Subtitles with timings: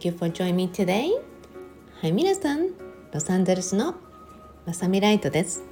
[0.00, 1.10] Thank you for joining me today.
[2.00, 2.70] はい、皆さん、
[3.12, 3.96] ロサンゼルスの
[4.64, 5.62] まさみライトです。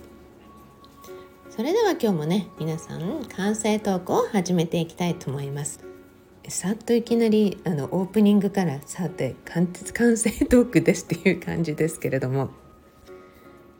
[1.48, 5.82] それでは今日もね、皆さん、完成トークを始めていきたいと思います。
[6.46, 12.48] さっといきなりあのオープニングからさて完成トークですっていう感じですけれども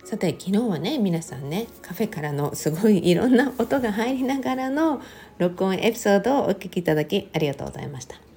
[0.05, 5.01] さて昨日はね皆さんねカフェからのすごいいろんな音が入りながらの
[5.39, 8.28] 録音エピソードをお聞きいただきありがとうございました。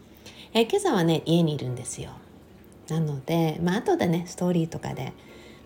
[0.54, 2.12] え今朝はね家にいるんですよ。
[2.90, 5.14] なのでまあ後でねストーリーとかで、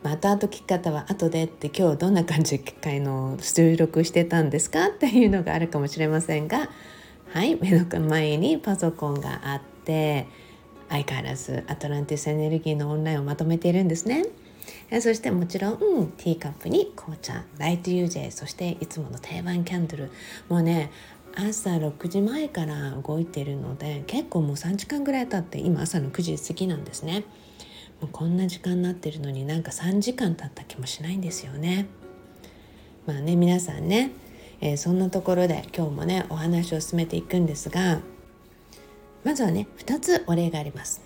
[0.03, 4.88] まあ、後聞き方は後でって今日どんな感じで機械の収録してたんですか？
[4.88, 6.70] っていうのがあるかもしれませんが
[7.34, 10.27] はい目の前にパソコンがあって
[10.90, 14.23] 相変わらずアトランティスエネルギーのオンラインをまとめているんですね。
[14.91, 15.77] そしてもちろん、
[16.17, 20.12] ティーカップに紅茶ライト UJ そしていつもの定番キャンドル
[20.48, 20.91] もうね
[21.35, 27.26] 朝6時前から動いてるので結構もう3時間ぐらい経って今朝の9時過ぎなんですね。
[28.01, 31.87] もうこんな時間になってるのになんか3時間経った気もしないんですよね。
[33.05, 34.12] まあね皆さんね、
[34.62, 37.99] えー、そんなところで今日もねお話を進めていくんですが
[39.24, 41.04] まずはね2つお礼があります。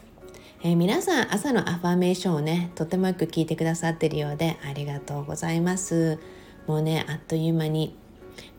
[0.62, 6.20] えー、皆さん朝のアファメーションをねとてもよく聞いてくださってるようでありがとうございます。
[6.68, 7.96] もうねあっという間に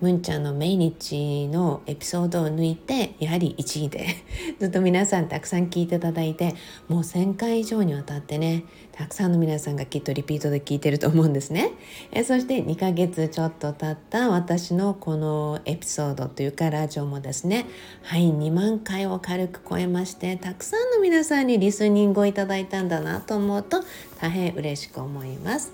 [0.01, 4.07] むんちゃんの命日のエピソードを抜いてやはり1位で
[4.59, 6.55] ずっと皆さんたくさん聞いていただいて
[6.89, 11.73] もう1,000回以上にわたってねたくさんの皆さんがきっとリピートで聞いてると思うんですね。
[12.13, 17.67] えそして2ヶ月ちょっと経った私のこのエピソードというかラジオもですね
[18.03, 23.83] はい2万回を軽く超えましてたくさんの皆さんにリスニングをいただいたんだなと思うと
[24.21, 25.73] 大変嬉しく思います。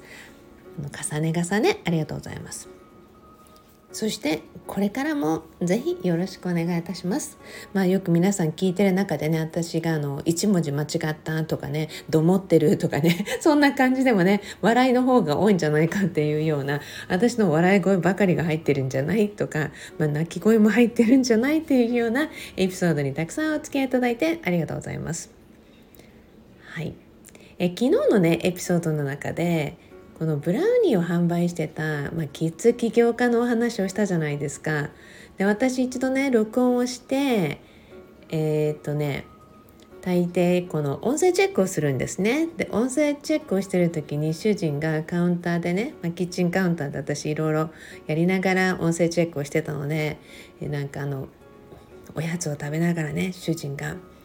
[0.78, 2.75] 重ね重ねありがとうございます。
[3.96, 7.38] そしてこれからもぜひよろしくお願いいたします。
[7.72, 25.30] まあよく皆さん聞いてる中でね私があの1文字間違ったとかねどもってるとかね そんな感じでもね笑いの方が多いんじゃないかっていうような私の笑い声ばかりが入ってるんじゃないとか、まあ、泣き声も入ってるんじゃないっていうようなエピソードにたくさんお付き合いいただいてありがとうございます。
[26.66, 26.92] はい、
[27.58, 29.78] え昨日のねエピソードの中で
[30.18, 34.88] このブラウニーを販売してた、まあ、キッズ起業家のお話をしたじゃないですか。
[35.36, 37.60] で私一度ね録音をして
[38.30, 39.26] えー、っとね
[40.00, 42.46] 大抵この音声チェックをするんですね。
[42.46, 47.70] で音声チェックをしてる時に主人がカウンターでね、まあ、キッチンカウンターで私いろいろ
[48.06, 50.18] やりながら音声チェックをしてたので
[50.62, 51.28] なんかあの
[52.14, 53.96] おやつを食べながらね主人が「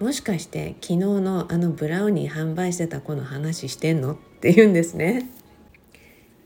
[0.00, 5.28] もしかして昨日のあのブラウニー販売してた子の話してんの?」って言うんですね。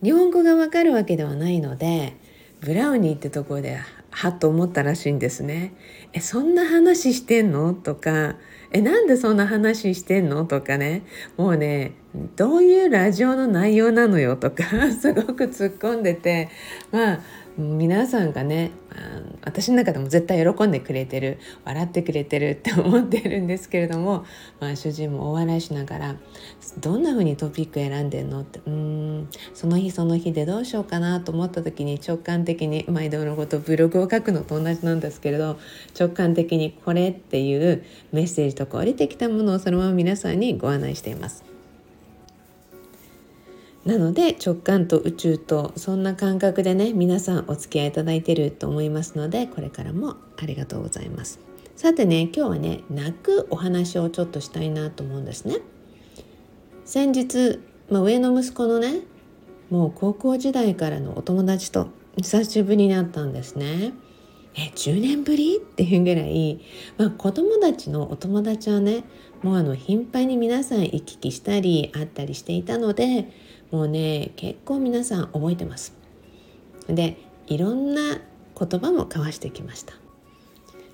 [0.03, 2.14] 日本語がわかるわけではないので
[2.60, 3.78] ブラウニーってところで
[4.10, 5.72] はっと思ったらしいんですね。
[6.12, 7.75] えそんな話してんの？
[7.75, 8.37] とか
[8.72, 10.44] えなんでそんな話してんの？
[10.47, 11.03] とかね
[11.37, 11.93] もうね
[12.37, 14.37] どういうラジオの内容なのよ？
[14.37, 16.48] とかすごく突っ込んでて
[16.91, 17.20] まあ
[17.56, 18.72] 皆さんがね
[19.42, 24.25] 私の中でも絶対喜んでくれてる笑ってくれてるって思ってるんですけれども、
[24.59, 26.16] まあ、主人もお笑いしながら
[26.78, 35.59] どんな風にトピック選んでんのってうんその日その日でどうしようかなと思った時に直感的に毎度のことブログを書くのと同じなんですけれど
[35.98, 41.53] 直感的にこれっていうメッセージとか降りてきたものをそのまま皆さんにご案内しています。
[43.84, 51.38] なので直感と宇宙とそんな感覚でね皆さんお付き合いいただいてると思いますのでこれからもありがとうございます。
[51.76, 55.58] さてね今日はね泣くお話をちょっとしたいなと思うんですね。
[56.86, 59.00] 先日、まあ、上の息子のね
[59.70, 63.92] もう高校時代からのお友達と久しぶりに会ったんですね。
[64.56, 66.60] え10年ぶりっていうぐらい、
[66.96, 69.02] まあ、子供たちのお友達はね
[69.42, 73.30] もうあの頻繁に皆さん行き来したり会ったりしていたので
[73.74, 75.96] もうね結構皆さん覚えてます。
[76.86, 77.16] で
[77.48, 78.20] いろんな
[78.56, 79.94] 言葉も交わしてきました。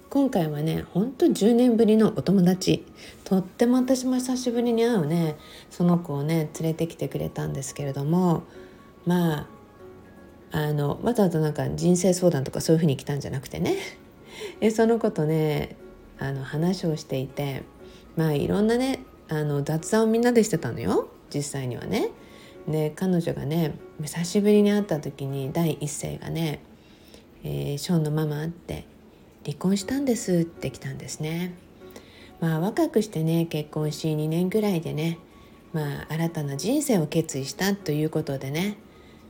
[0.09, 2.87] 今回はねほんと10年ぶりのお友達。
[3.25, 5.37] とっても私も久しぶりに会うね
[5.69, 8.45] その子をね連れてきてくれたんですけれども
[9.05, 9.47] まあ
[10.53, 13.77] あのわざわざなんか人生相談とかそういうふうに来たんじゃなくてね。
[14.63, 15.77] えその子とね
[16.19, 17.63] あの話をしていて
[18.17, 21.11] まあいろんなねあの雑談をみんなでしてたのよ。
[21.29, 22.09] 実際にはね。
[22.71, 26.61] で彼女がね久しぶりに会った時に第一声がね
[27.45, 28.85] 「えー、ショーンのママって
[29.45, 31.55] 離婚したんです」って来たんですね。
[32.41, 35.19] まあ若くしてね結婚し2年ぐらいでね
[35.73, 38.79] まあ新たな人生を決意したということでね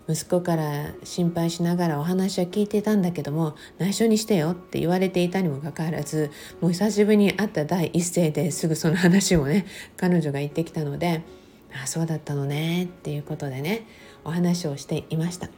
[0.09, 9.67] 息子から心配しながらお話は聞いてたんだけども内緒にしてよって言われていたにもかかわらずもう久しぶりに会った第一声ですぐその話をね
[9.97, 11.23] 彼女が言ってきたので
[11.73, 13.87] 「あそうだったのね」っていうことでね
[14.25, 15.49] お話をしていました。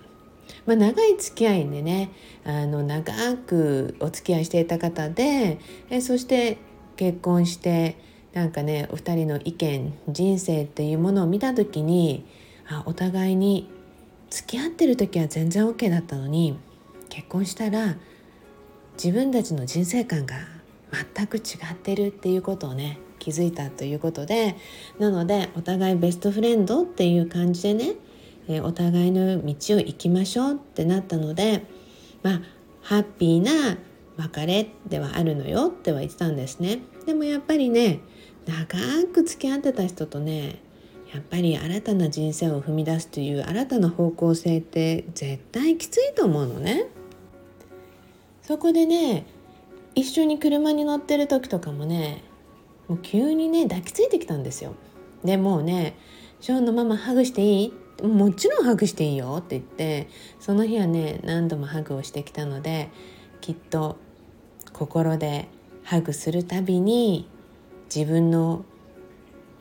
[0.66, 2.10] まあ、長い付き合いでね
[2.44, 5.58] あの長くお付き合いしていた方で
[5.90, 6.58] えそして
[6.96, 7.96] 結婚して
[8.32, 12.24] なんかねお二人の意見人生っていうものを見た時に
[12.68, 13.70] あお互いに
[14.30, 16.58] 付き合ってる時は全然 OK だったのに
[17.08, 17.96] 結婚したら
[18.94, 20.36] 自分たちの人生観が
[21.14, 21.40] 全く違
[21.72, 24.56] ってるっていうことをね気づいたということで
[24.98, 27.94] なのでお互いベストフレンドっていう感じでね、
[28.48, 31.64] えお互いの道を行きましょうってなったので
[32.24, 32.40] まあ
[32.80, 33.78] ハッピーな
[34.16, 38.00] 別れではあるのよっては言ってたんですねでもやっぱりね
[38.44, 38.66] 長
[39.12, 40.60] く付き合ってた人とね
[41.14, 46.86] やっぱり新たな人生を踏み出すという新たな方向性って絶対きついと思うのね。
[48.42, 49.26] そこでね
[49.94, 52.24] 一緒に車に乗ってる時とかもね
[52.88, 54.74] もう急にね抱きついてきたんですよ。
[55.24, 55.96] でもうね
[56.40, 60.08] 「ショーンのママハグしていい?」もちろんハグしていいよって言って
[60.40, 62.88] その日はね何度もハグをしてきたので
[63.40, 63.96] きっと
[64.72, 65.48] 心で
[65.84, 67.28] ハグするたびに
[67.94, 68.64] 自分の、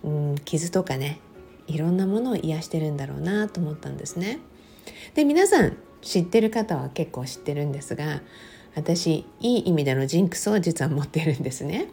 [0.03, 1.19] うん、傷とかね
[1.67, 4.39] いろんなものを癒してるんだろうなと思ったんですね。
[5.13, 8.21] で皆さん知ってる方は結構知ってるんですが
[8.75, 11.89] 私いい意味でのジンクスを実は持ってるんですね。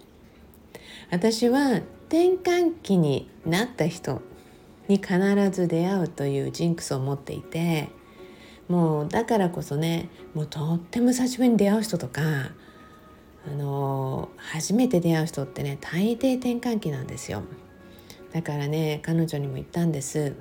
[1.10, 4.22] 私は転換期になった人
[4.88, 5.18] に必
[5.50, 7.88] ず出会うというジンクスを持っていて
[8.68, 12.22] もうだからこそねもうとっても久しぶりに出会う人とか
[13.46, 17.42] あの初めて出会う人ってね大抵転換期なんですよ。
[18.32, 20.34] だからね彼女にも言ったんです。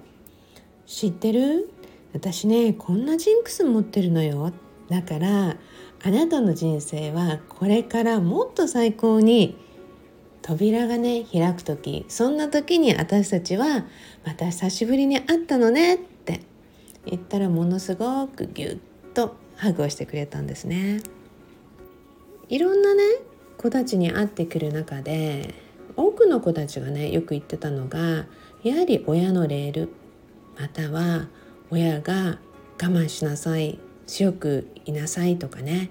[0.86, 1.72] 知ってる？
[2.13, 4.52] 私ねこんなジンクス持ってるのよ。
[4.90, 5.56] だから
[6.04, 9.58] あなたの人生はこれからもっと最高に
[10.48, 13.86] 扉がね開く時そんな時に私たちは
[14.26, 16.40] また久しぶりに会ったのねって
[17.06, 18.80] 言ったらものすごくギュッ
[19.14, 21.02] とハグをしてくれたんですね。
[22.48, 23.04] いろんなね
[23.58, 25.54] 子たちに会ってくる中で
[25.98, 28.26] 多くの子たちがねよく言ってたのが
[28.64, 29.90] やはり親のレール
[30.58, 31.28] または
[31.72, 32.40] 親が
[32.82, 35.90] 我慢しなさい強くいなさいとかね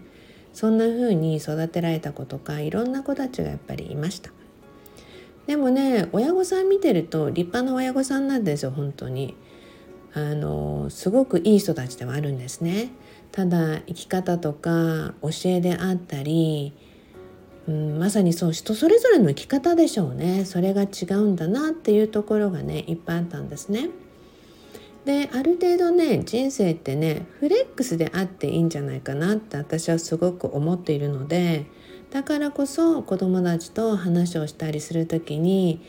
[0.54, 4.30] そんな風に育てられた子とかいろんな子たちがやっぱりいました
[5.46, 9.34] でもね親御さん見てると立派な親御さんなんですよ本当に。
[10.16, 12.88] あのすごくいい人たちではあるんですね。
[13.32, 16.72] ただ生き方とか教えであったり、
[17.68, 20.46] うん、まさにそう人それぞれの生き方でしょうね。
[20.46, 23.90] それが違うんだなっていうところがねいっぱいあったんですね。
[25.04, 31.66] である程度ね人生ってねフレックスであっていいんじゃないかなって私はすごく思っているので
[32.16, 35.82] だからこそ子どもたちと話をしたりする時に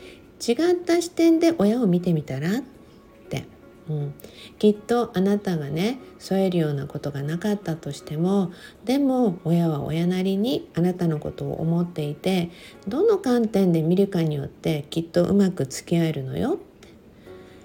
[0.46, 2.62] 違った視点で親を見てみたらっ
[3.30, 3.46] て。
[3.90, 4.14] うん、
[4.60, 8.52] きっとあなたがね添えるようなことがなかったとしても
[8.84, 12.52] でも親は親なりにあなたのことを思っていて
[12.90, 16.60] どの観点で見るかによってきっとうまく付き合えるのよ。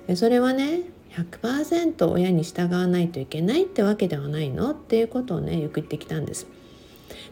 [0.05, 4.71] ってそれはね100%親に従わないといけないってわけではないの？
[4.71, 6.47] っていうことをねよく言ってきたんです。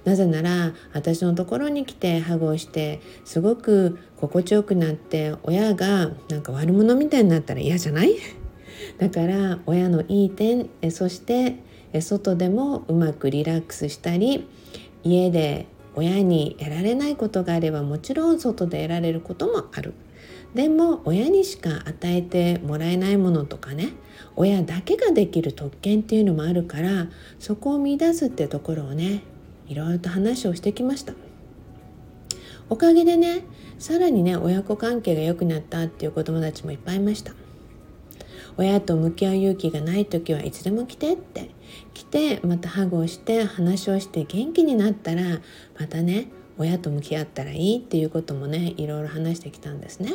[0.05, 8.15] なぜなら私のところに来てハグをしてすごく心地よくなって親がなんか悪者みたいになったら嫌じゃない？
[8.99, 11.57] だから親のいい点そして
[12.01, 14.47] 外でもうまくリラックスしたり
[15.03, 15.67] 家で
[15.97, 19.93] 親に得られないことがあればもちろん外で得られることもある。
[20.55, 23.91] でも親にしか与えてもらえないものとかね
[24.35, 29.23] 親だけができる特権っていうのもあるからそこを見出すってところをね
[29.71, 31.15] いろいろと話をしてきました。
[32.69, 33.45] おかげでね
[33.79, 37.33] さらにね親子関係が良くなったっていう子供たちもいっぱいいました。
[38.57, 41.51] 親と向き合う勇気がない時はいつでも来てって。
[41.95, 45.41] 来てまたハグをして話をして元気になったら
[45.79, 46.27] またね
[46.59, 50.15] 親と向き合ったらいいっていうこともねいろいろ話してきたんですね。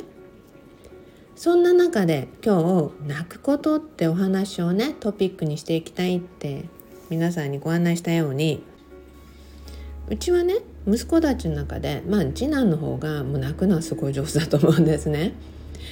[1.35, 6.65] そんな中で今日泣くことってお話をねトピックにしていきたいって
[7.09, 8.63] 皆さんにご案内したように
[10.09, 10.55] うちはね
[10.87, 15.33] 息子たちの中でまあ次男の方がもう泣くのはすごい上手だと思うんですね。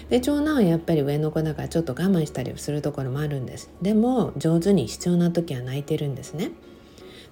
[0.09, 6.51] で長男はやっぱり上の子だからちょっと我慢したりするところもあるんですでも上手に必要な時は泣いてるんですね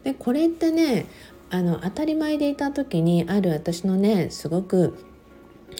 [0.04, 1.06] でこれってね
[1.50, 4.98] あの当たり前でいた時にある私のねすごく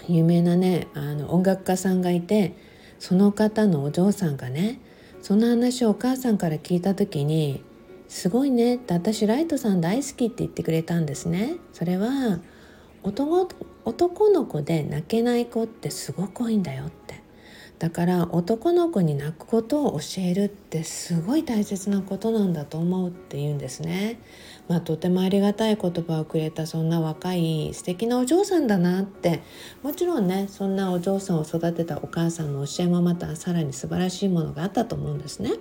[0.08, 2.56] 有名なねあの音楽家さんがいて
[3.00, 4.80] その方のお嬢さんがね
[5.22, 7.64] その話をお母さんから聞いた時に
[8.12, 11.56] 「すごいね」って私ライトさん大好きって言ってくれたんですね。
[11.72, 12.42] それは
[13.04, 13.48] 男
[13.86, 17.24] 男の子で泣けない子ってすごく多いんだよって
[17.80, 24.20] だから男の子に泣くことを教えるってすごい大切なことなんだと思うって言うんですね。
[24.68, 29.42] まあ、とてもありがたい言葉をくれたそんな若い素敵なお嬢さんだなって
[29.82, 35.54] もちろんねそんなお嬢さんを育てたお母さんの教えもまたさらに素晴らしいものがあったと思うんですね。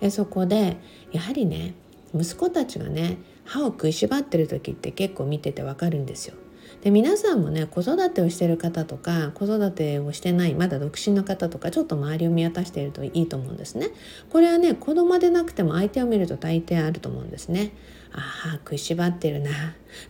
[0.00, 0.76] えそこで
[1.12, 1.74] やはりね
[2.14, 6.34] 息子たちがね歯を食いしばってる時って結構見ててわかるんですよ。
[6.82, 13.88] で皆さんもね子育てをしてる方とか子育てをしてないまだ独身の方とかちょっと周りを見渡しているといいと思うんですね。
[14.30, 17.72] これはね子供でなくても相手を見ると大抵あると思うんですね。
[18.12, 19.50] ああ食いしばってるな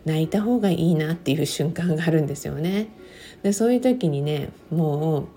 [0.04, 2.88] 泣いた方がいいなっていう瞬間があるんですよね。
[3.42, 5.28] でそういう時にねも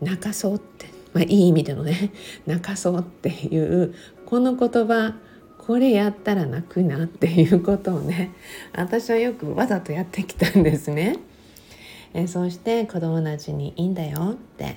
[0.00, 2.12] う泣かそうって、まあ、いい意味でのね
[2.46, 3.94] 泣かそうっていう
[4.26, 5.14] この言葉
[5.58, 8.30] これやったら泣くなっていうことをね
[8.74, 11.18] 私はよくわざとやってきたんですね。
[12.14, 14.76] えそして子供たちに「いいんだよ」って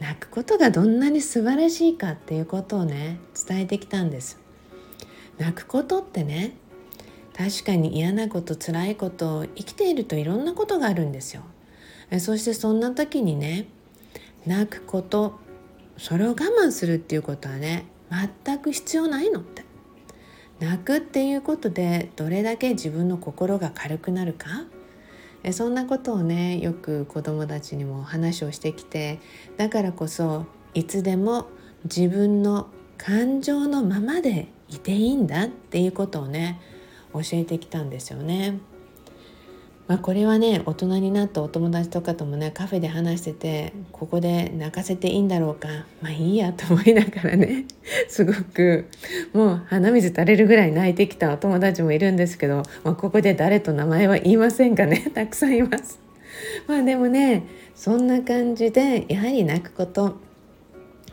[0.00, 3.18] 泣くことがどんなに素晴らしいかっていうことをね
[3.48, 4.38] 伝えてきたんです。
[5.38, 6.56] 泣くことってね
[7.36, 11.42] 確かに嫌なこと辛いこと生きているといろんなことがあるんですよ。
[12.10, 13.66] えそしてそんな時にね
[14.46, 15.38] 泣くこと
[15.98, 17.86] それを我慢するっていうことはね
[18.44, 19.64] 全く必要ないのって
[20.60, 24.64] 泣くっていうことでどれだけ自分の心が軽くなるか
[25.42, 29.20] えそんなことをねよく子どもたちにも話をしてきて
[29.56, 31.46] だからこそいつでも
[31.84, 36.60] 自分の感情のままでいていいんだっていうことをね
[37.12, 38.58] 教えてきたんですよね。
[39.88, 45.68] まあ、これはね大人になったお友達とかともねカフェで話しててここで泣かせていいんだろうか
[46.02, 47.66] まあいいやと思いながらね
[48.08, 48.86] すごく
[49.32, 56.00] もう鼻水垂れるぐらい泣いてきたお友達もいるんですけど、まあ、ここで誰と名前は言いませんがね たくさんいます。
[56.66, 60.16] まあでもねそんな感じでやはり泣くこと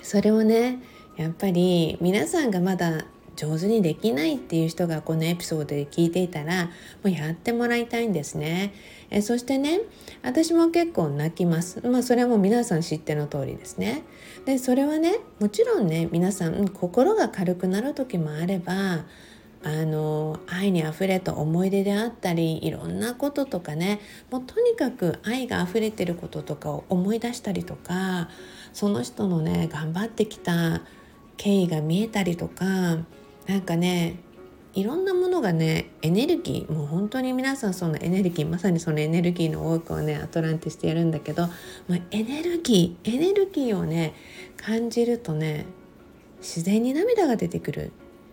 [0.01, 0.79] それをね
[1.15, 6.71] やっぱり皆さんがまだ上手にできないっていう人がこのエピソードで聞いていたらも
[7.05, 8.73] うやってもらいたいんですね。
[9.09, 9.81] えそしてね
[10.23, 11.81] 私も結構泣きます。
[11.87, 14.03] まあそれはもう皆さん知っての通りですね。
[14.45, 19.05] でそれはねもちろんね皆さん心が軽くなる時もあれば
[19.65, 28.29] あの愛にあふれた思い出であったりいろんなこととかねもうとにかく愛があふれてることとかを思い出したりとか
[28.73, 30.81] その人のね頑張ってきた
[31.37, 32.97] 経緯が見えたりとか
[33.47, 34.17] なんかね
[34.73, 41.43] いろんなものがねエネルギーもう本当に皆さんそのエネルギーまさにそのエネルギーの多くをねアトランティスでやるんだけど、
[41.87, 44.15] まあ、エネルギーエネルギーをね
[44.57, 45.65] 感じるとね
[46.39, 47.91] 自然に涙が出てくる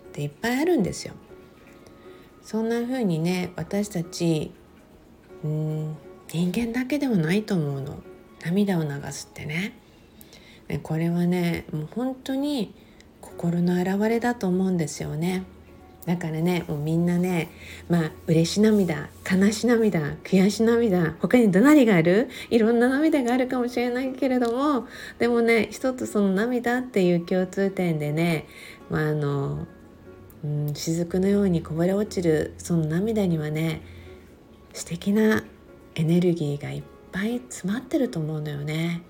[0.08, 1.14] っていっぱいあるんですよ。
[2.42, 4.50] そんな風にね私たち
[5.44, 5.96] うん
[6.28, 8.02] 人間だけではないと思うの
[8.44, 9.78] 涙を流すってね。
[10.82, 12.74] これはねもう本当に
[13.20, 15.44] 心の表れだと思うんですよね。
[16.06, 17.50] だからねもうみんなね
[17.90, 22.30] まあ嬉し涙悲し涙悔し涙他に何がある？
[22.48, 28.46] いろんな涙があるかもしれないけれどもでもね一つその涙っていう共通点でね、
[28.88, 29.66] まあ、あの、
[30.42, 33.82] うん、雫のようにこぼれ落ちるその涙にはね
[34.72, 35.44] 素敵な
[35.94, 39.02] エネルギーがいっぱい詰まってると思うのよね。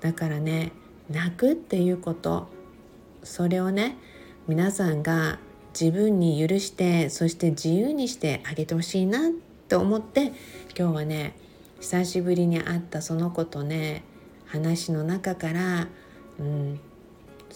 [0.00, 0.70] だからね
[1.10, 2.54] 泣くっていうこと
[3.26, 3.96] それをね
[4.48, 5.38] 皆さんが
[5.78, 9.30] 自分に許してそして自由にしてあげてほしいな
[9.68, 10.32] と思って
[10.78, 11.36] 今日はね
[11.80, 14.02] 久しぶりに会ったその子とね
[14.46, 15.88] 話の中から、
[16.38, 16.80] うん、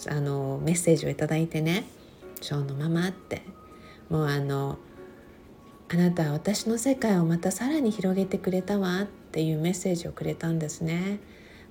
[0.08, 1.84] あのメッセージを頂いてね
[2.42, 3.42] 「ショーのママ」って
[4.10, 4.78] もうあの
[5.88, 11.20] 「あなたは私の世界をまたさらに広げてくれたわ」っていうメッセージをくれたんですね。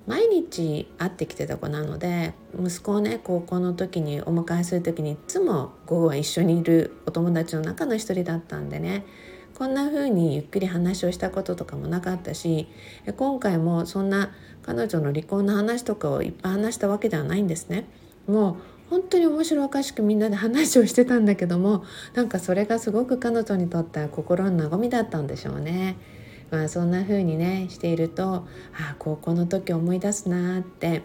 [0.06, 9.04] 毎日会ってきてた子なので息子をね高校の時にお迎えする時にいつも午後は一緒にいるお友達の中の一人だったんでね
[9.54, 12.66] こんな風にゆっくり話をしたこととかもなかったし
[13.16, 17.86] 今回もそんな彼女の離婚の話とかをいっぱい話したわけではないんですね。
[18.26, 18.56] もう
[18.90, 25.96] 本当に面白おかしくみんなで話をしてたんだけどもなんかそれがすごく彼女にとっては心の和みだったんでしょうね。
[26.50, 28.44] まあそんな風にねしているとあ
[28.92, 31.02] あ高校の時思い出すなって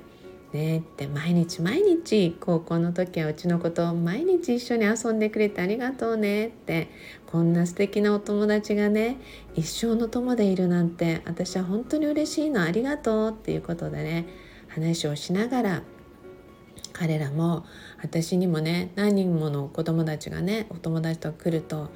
[0.53, 6.89] ねって毎日毎日高校の時はうちの子と毎日一緒に遊んでくれてありがとうねって
[7.27, 9.17] こんな素敵なお友達がね
[9.55, 14.27] 一生の友でいるなんて私は本当に嬉しいのありがとうっていうことでね
[14.69, 15.83] 話をしながら
[16.93, 17.65] 彼らも
[18.01, 21.89] 私にもね何人もの子供たちがねお友達と来ると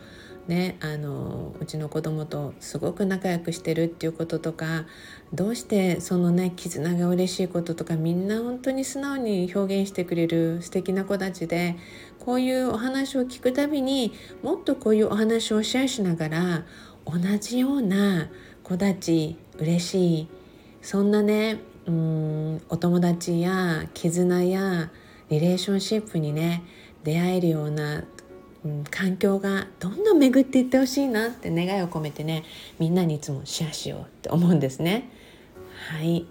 [0.49, 4.85] ね、あのうちの子供とすごく仲良くしてるっていうこととか
[5.31, 11.75] どうしてそのね絆が嬉しいこととかみんな本当に素直に表現してくれる素敵な子たちで
[12.17, 16.65] こういうお話を聞くたびにもっとこういうお話をシェアしながら
[17.05, 18.31] 同じような
[18.63, 20.27] 子たち嬉しい
[20.81, 24.89] そんなねうんお友達や絆や
[25.29, 26.63] リレーションシップにね
[27.03, 28.03] 出会えるような
[28.65, 32.43] うん、環境がどんどん巡っていってほしいなって願いを込めてね
[32.77, 35.09] みんなにいつもシェアしようって思うんですね。
[35.89, 36.25] はい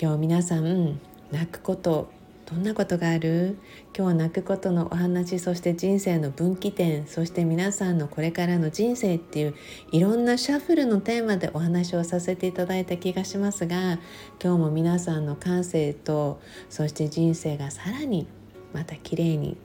[0.00, 1.00] 今日皆さん
[1.32, 2.10] 泣くこと
[2.46, 3.58] どんなことがある？
[3.94, 9.54] 今日泣くことのお話そして人生の分岐点そして皆さんのこれからの人生っていう
[9.90, 13.98] いろんなシャッフルのテーマでお話をさせていただいた気がしますが
[14.42, 18.26] 今日も皆さんの感性とそして人生がさらに
[18.72, 19.58] また綺麗に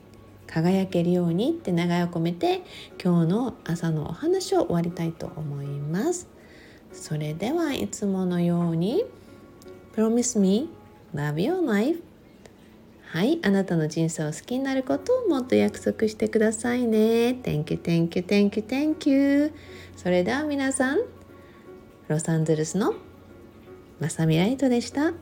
[0.46, 2.62] 輝けるようにって願いを込めて
[3.02, 6.28] 今日の朝のお話を終わりたいと思います。
[6.92, 9.04] それではいつものように
[9.94, 10.70] Promise me
[11.14, 12.02] love your life.
[13.06, 16.98] はいあなたの人生を好きになることをもっと約束してくださいね。
[17.42, 19.52] Thank you, thank you, thank you, thank you.
[19.96, 20.98] それでは皆さん
[22.08, 22.94] ロサンゼルスの
[24.00, 25.12] まさみライトでした。